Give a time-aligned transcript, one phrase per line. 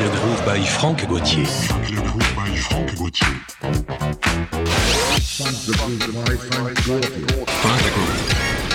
[0.00, 1.46] le groove by Franck Gauthier.
[1.90, 3.26] Le groove by Franck Gauthier.
[5.20, 5.66] Funk
[7.82, 8.67] the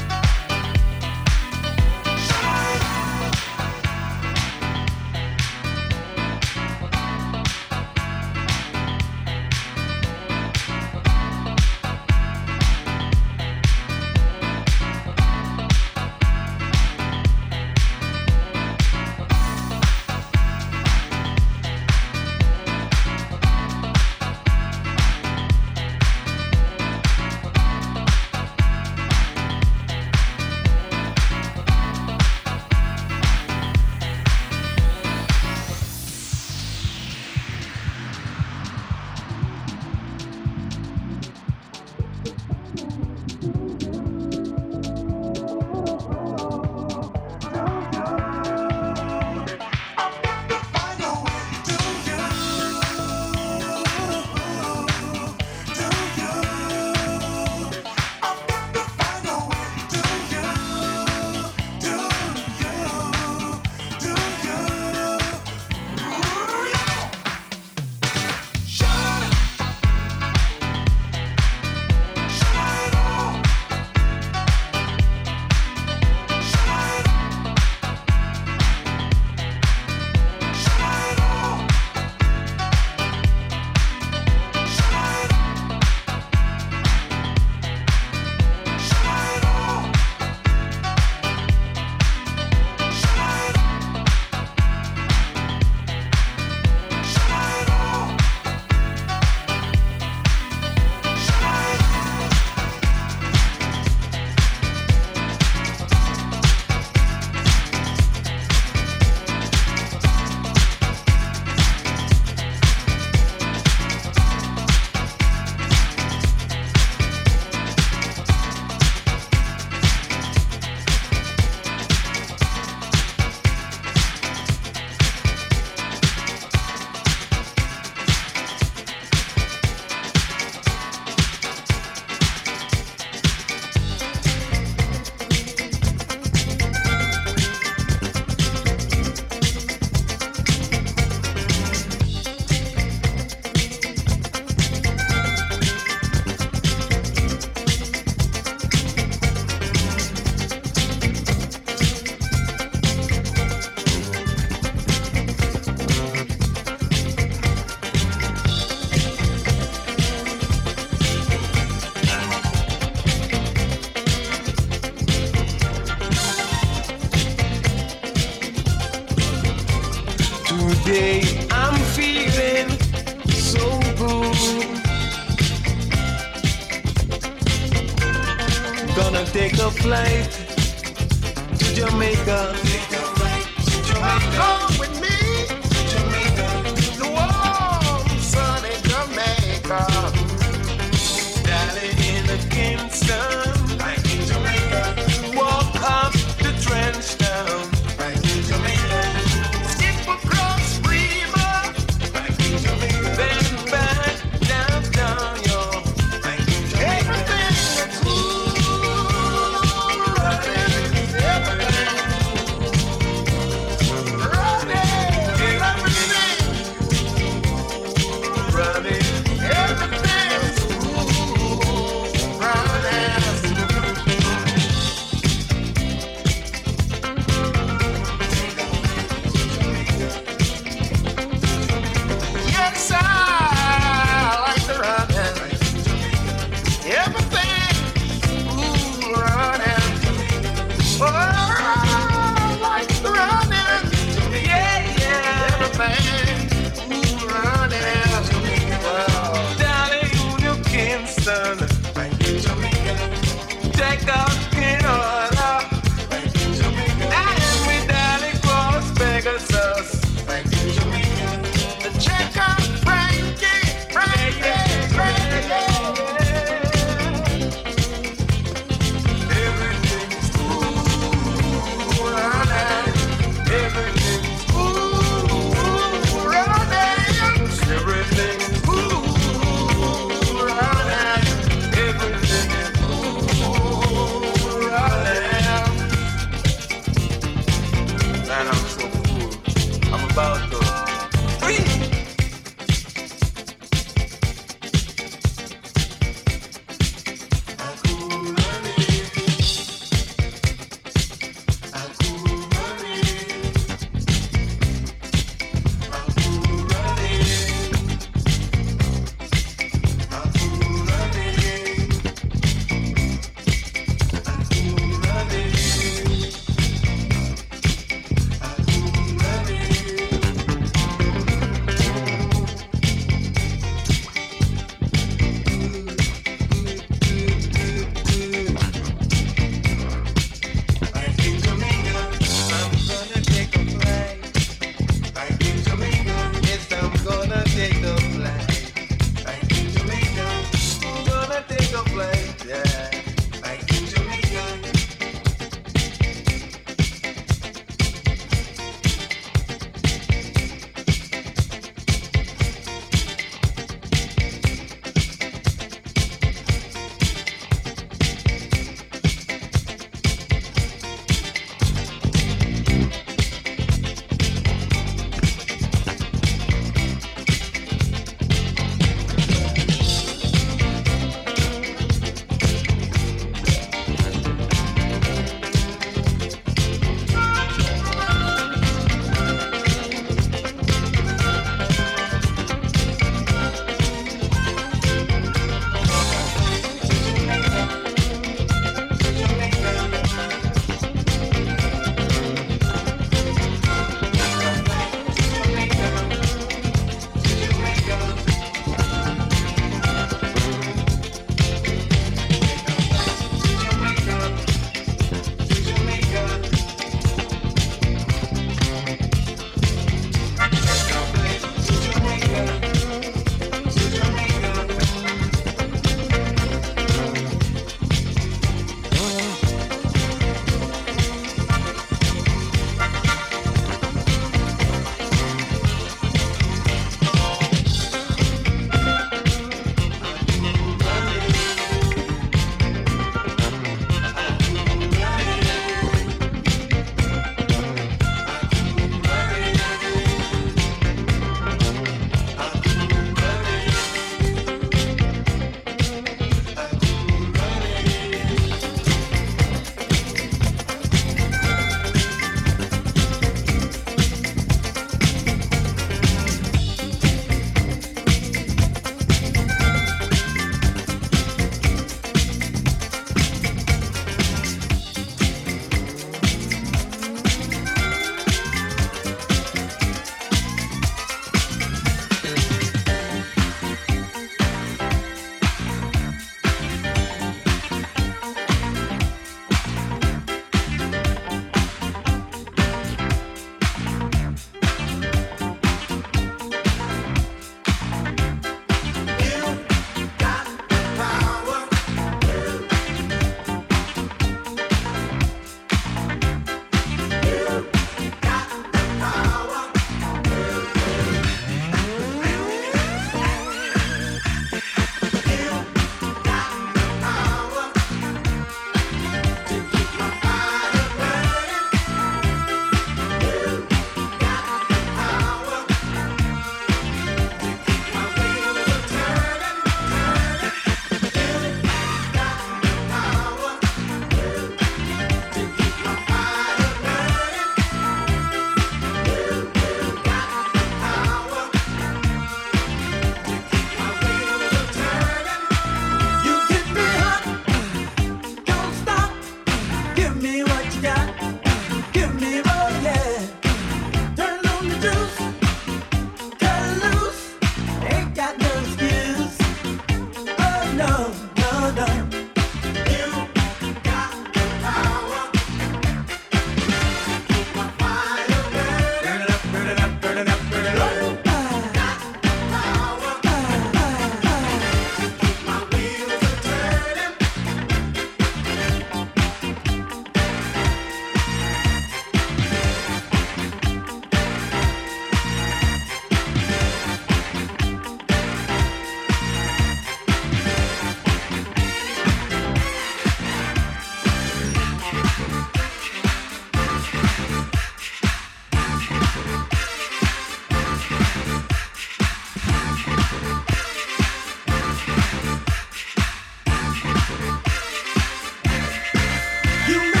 [599.67, 600.00] You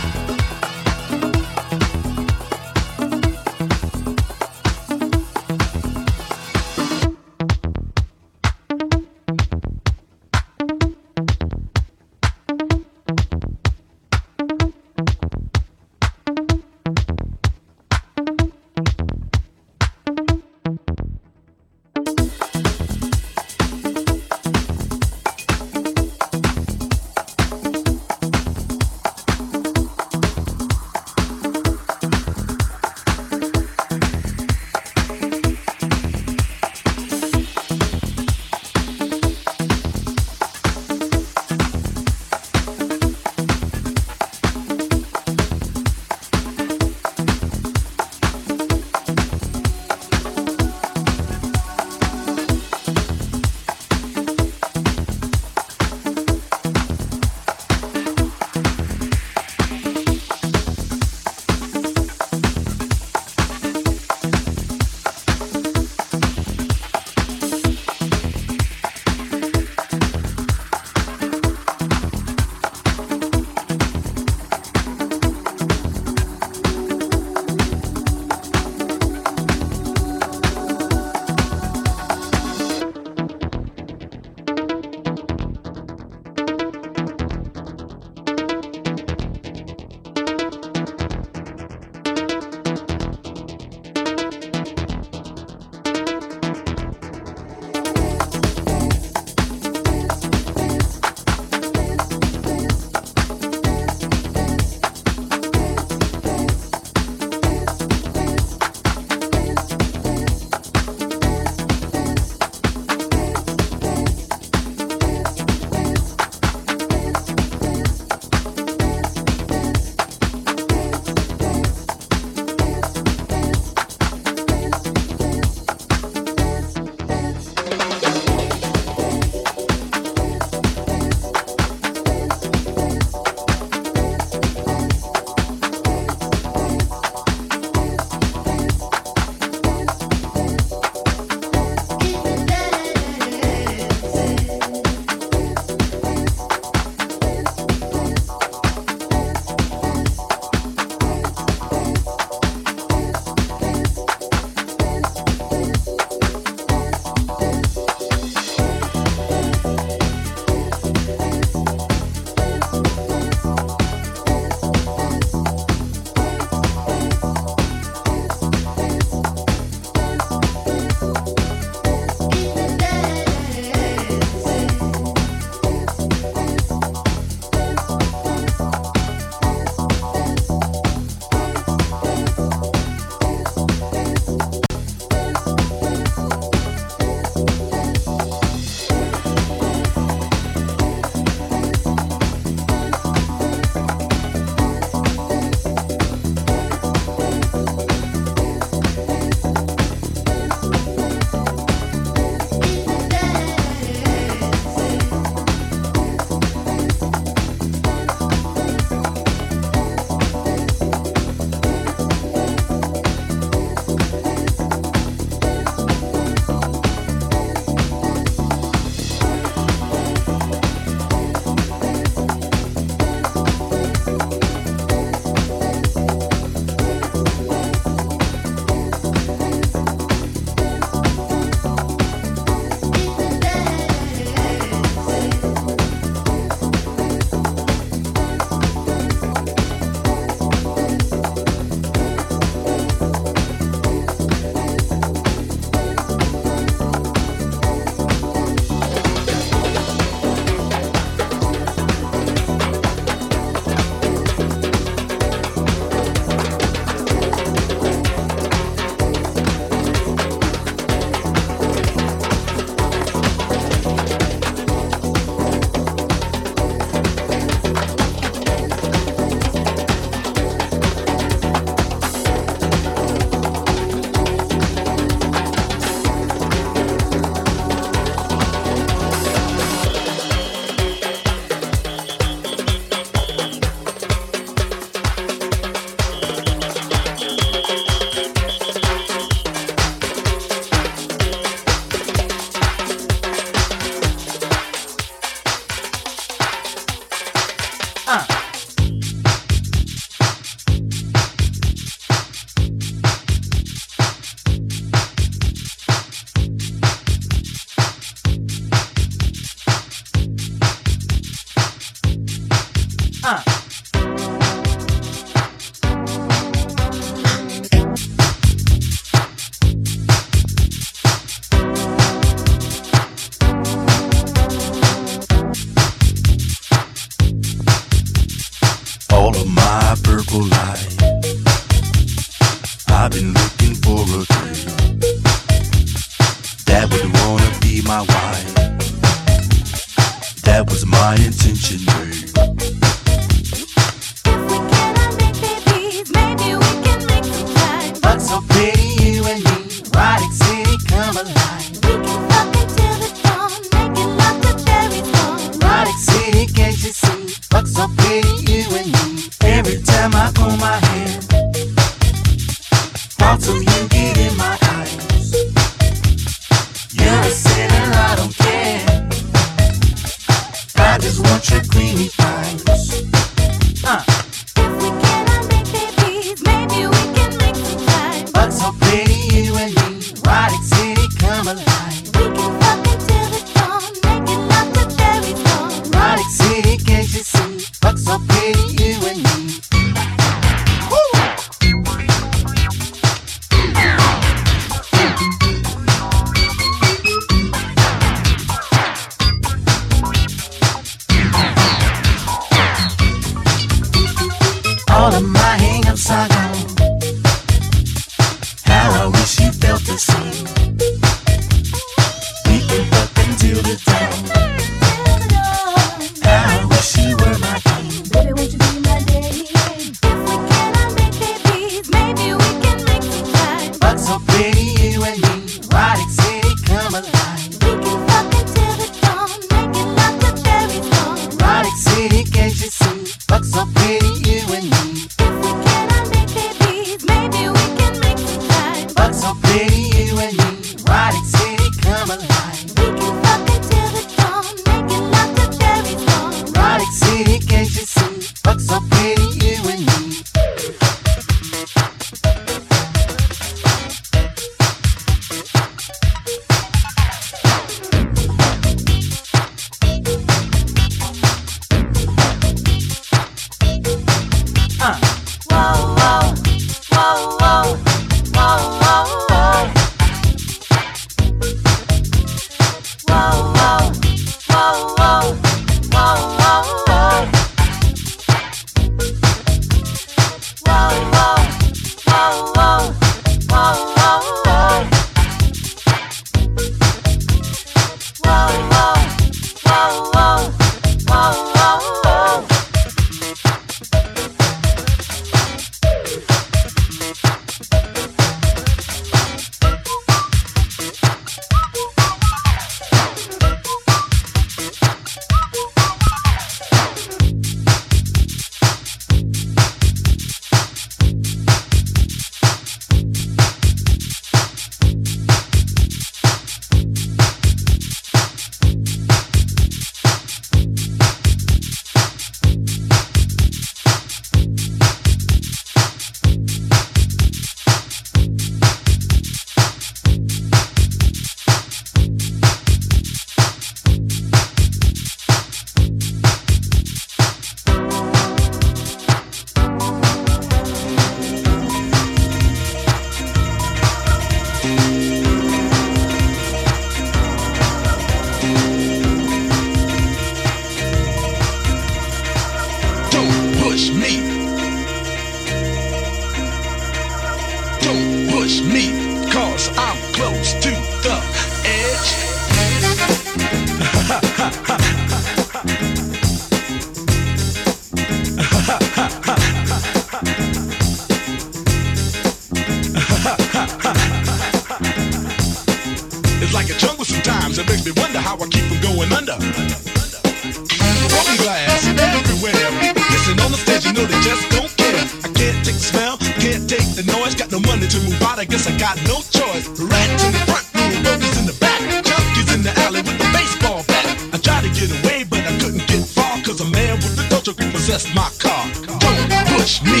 [588.66, 589.68] move I got no choice.
[589.80, 591.80] Rats in the front room, roaches in the back.
[592.04, 594.06] Junkies in the alley with the baseball bat.
[594.32, 596.40] I tried to get away, but I couldn't get far.
[596.44, 598.64] Cause a man with the culture repossessed my car.
[599.00, 600.00] Don't push me.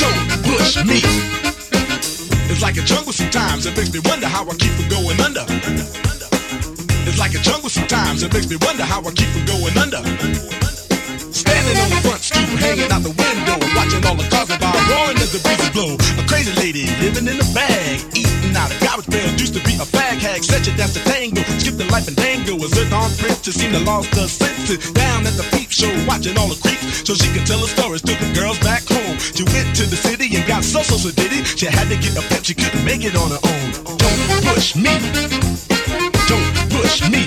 [0.00, 1.00] Don't push me.
[2.50, 3.66] It's like a jungle sometimes.
[3.66, 5.44] It makes me wonder how I keep from going under.
[7.08, 8.22] It's like a jungle sometimes.
[8.22, 10.61] It makes me wonder how I keep from going under.
[23.42, 24.92] To seem to lost her senses?
[24.92, 28.02] Down at the peep show, watching all the creeps, so she could tell her stories
[28.02, 29.18] to the girls back home.
[29.18, 31.46] She went to the city and got so so so did it.
[31.58, 33.66] She had to get a pep, she couldn't make it on her own.
[33.98, 34.94] Don't push me.
[36.30, 37.26] Don't push me.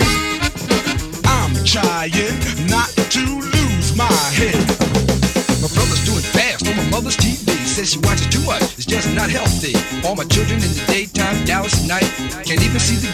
[1.27, 2.31] I'm trying
[2.71, 4.07] not to lose my
[4.39, 4.55] head.
[5.59, 7.51] My brother's doing fast on my mother's TV.
[7.67, 9.75] Says she watches too much, it's just not healthy.
[10.07, 12.07] All my children in the daytime, Dallas at night.
[12.47, 13.11] Can't even see the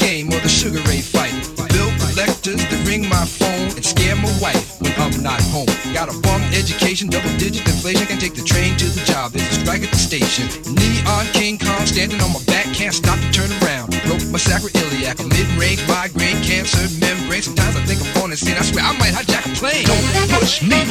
[2.91, 5.71] ring my phone and scare my wife when I'm not home.
[5.93, 8.05] Got a bum education, double digit inflation.
[8.05, 10.49] Can take the train to the job, there's a strike at the station.
[10.75, 13.91] Neon King Kong standing on my back, can't stop to turn around.
[14.03, 17.41] Broke my sacroiliac, a mid-range migraine, cancer, membrane.
[17.41, 18.57] Sometimes I think I'm going insane.
[18.59, 19.85] I swear I might hijack a plane.
[19.87, 20.03] Don't
[20.35, 20.83] push me.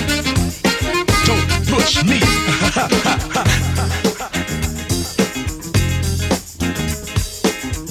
[1.29, 2.17] Don't push me.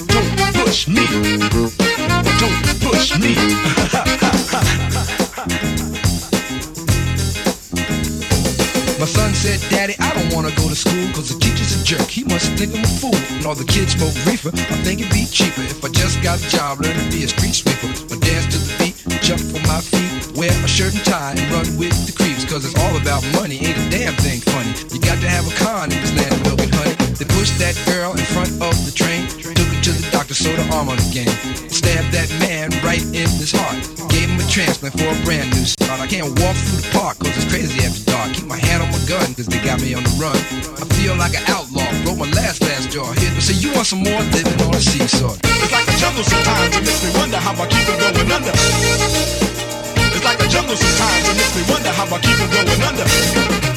[0.09, 0.33] Don't
[0.65, 1.78] push me.
[2.39, 3.35] Don't push me.
[8.99, 12.07] My son said, Daddy, I don't wanna go to the teacher's a jerk.
[12.09, 13.15] He must think I'm a fool.
[13.35, 14.49] And all the kids smoke reefer.
[14.55, 17.27] I think it'd be cheaper if I just got a job, learn to be a
[17.27, 17.91] street sweeper.
[18.19, 21.67] Dance to the beat, jump on my feet, wear a shirt and tie, and run
[21.77, 22.19] with the
[22.49, 24.73] it's all about money, ain't a damn thing funny.
[24.91, 26.95] You got to have a con in this land of milk and honey.
[27.15, 29.28] They pushed that girl in front of the train,
[30.29, 31.25] the her arm on again.
[31.73, 33.81] Stabbed that man right in his heart.
[34.13, 35.97] Gave him a transplant for a brand new start.
[35.97, 38.37] I can't walk through the park cause it's crazy after dark.
[38.37, 40.37] Keep my hand on my gun cause they got me on the run.
[40.77, 43.09] I feel like an outlaw, broke my last last jaw.
[43.17, 45.33] Here to say you want some more living on a seesaw.
[45.33, 46.77] It's like a jungle sometimes.
[46.77, 48.53] It makes me wonder how I keep from going under.
[50.13, 51.25] It's like a jungle sometimes.
[51.25, 53.68] It makes me wonder how I keep from going under.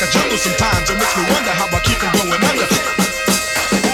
[0.00, 0.90] Like a jungle sometimes.
[0.90, 2.68] It makes me wonder how I keep from going under.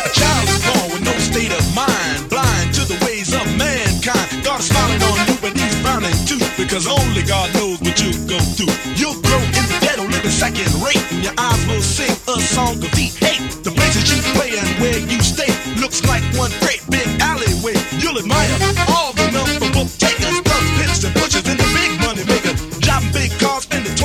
[0.04, 4.44] A child is born with no state of mind, blind to the ways of mankind.
[4.44, 8.12] God is smiling on you, but He's frowning too, because only God knows what you
[8.28, 8.74] go through.
[9.00, 12.76] You'll grow in the ghetto, living second rate, and your eyes will sing a song
[12.84, 13.16] of hate.
[13.64, 15.48] The places you play and where you stay
[15.80, 16.52] looks like one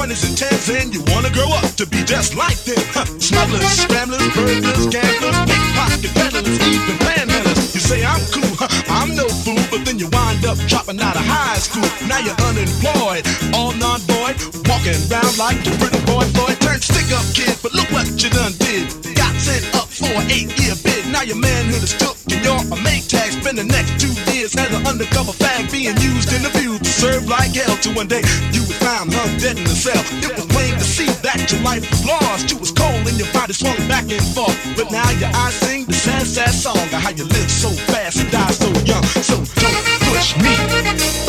[0.10, 2.82] 20s and 10s, and you wanna grow up to be just like them.
[2.93, 3.05] Huh.
[3.20, 7.74] Smugglers, scramblers, burglars, gamblers, pickpocket peddlers, even panhandlers.
[7.76, 11.16] You say I'm cool, huh, I'm no fool, but then you wind up dropping out
[11.16, 11.86] of high school.
[12.07, 14.34] Now you're unemployed, all non-boy,
[14.66, 16.57] walking around like the pretty boy Floyd.
[16.60, 18.89] Turned stick-up kid, but look what you done did.
[19.14, 20.68] Got sent up for eight-year bid.
[21.20, 23.43] Now your manhood is took and you're a Maytag.
[23.43, 26.89] Spend the next two years as an undercover fag being used in the field to
[26.89, 27.76] serve like hell.
[27.84, 28.24] Till one day
[28.55, 29.99] you was find hung dead in the cell.
[30.24, 32.49] It was plain to see that your life was lost.
[32.49, 34.55] You was cold and your body swung back and forth.
[34.78, 38.24] But now your eyes sing the sad, sad song of how you live so fast
[38.24, 39.03] and die so young.
[39.20, 41.28] So don't push me.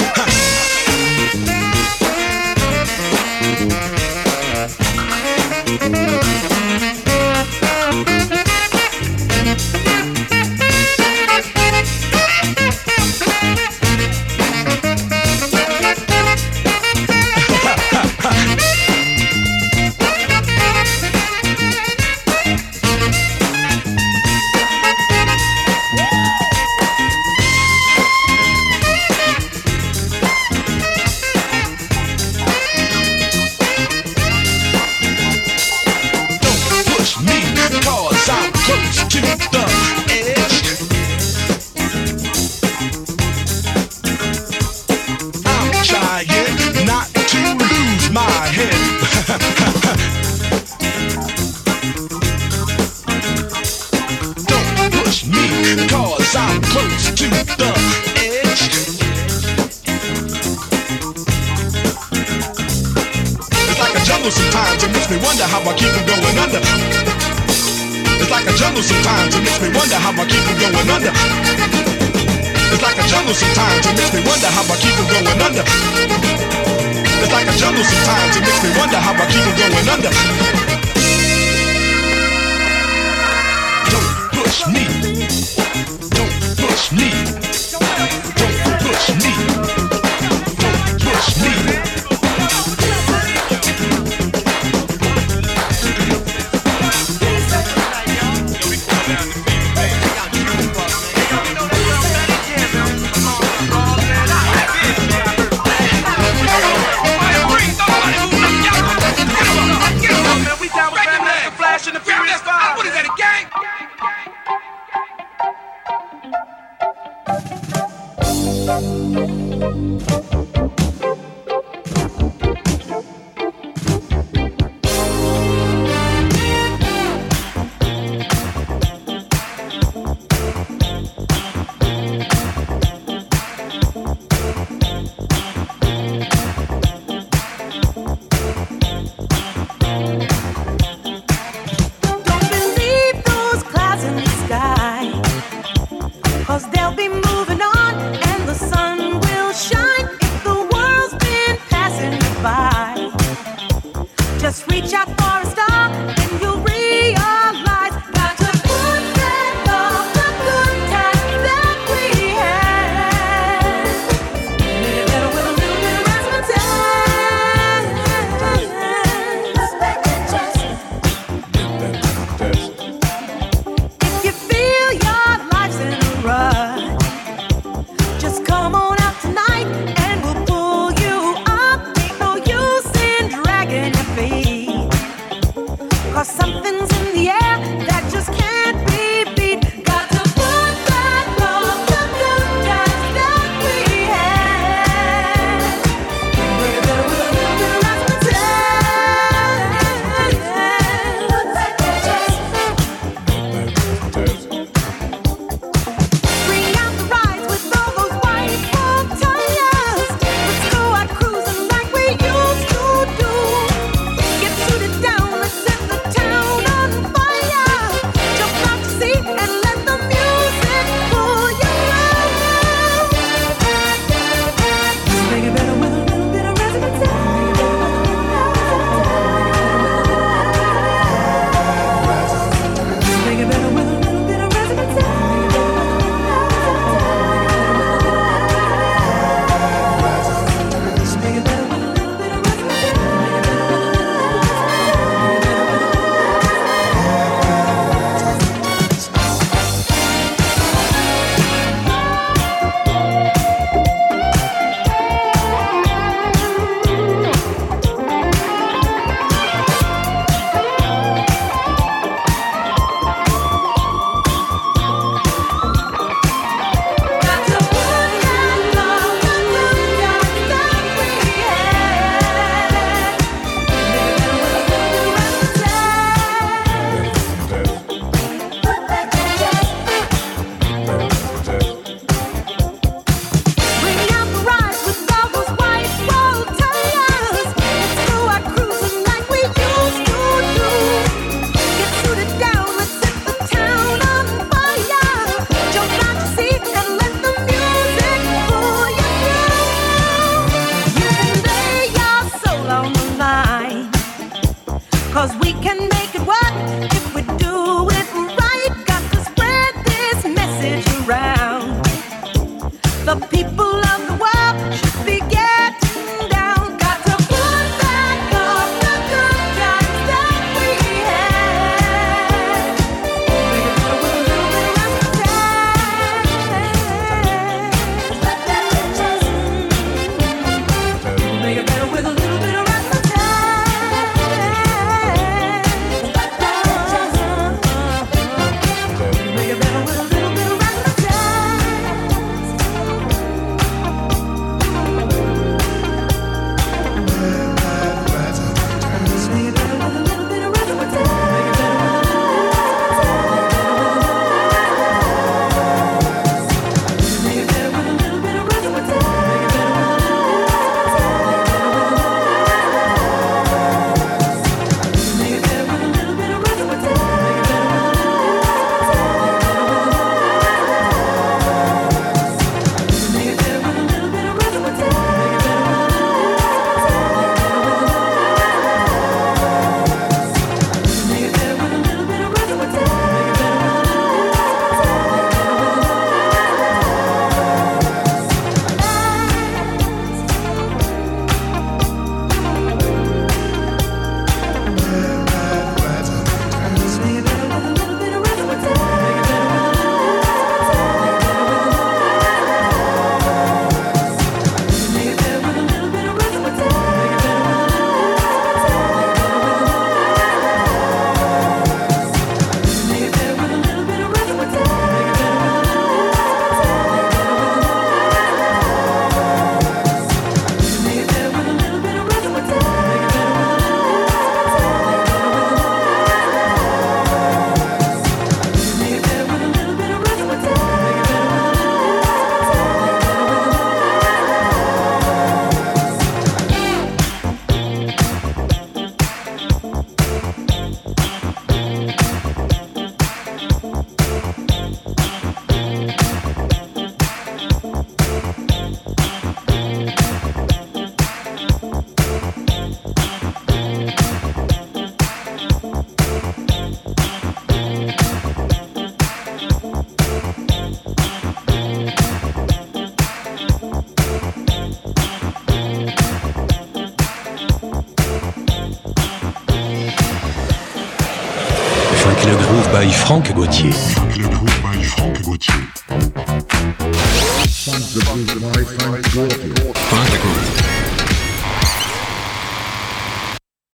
[473.41, 474.00] 对不起。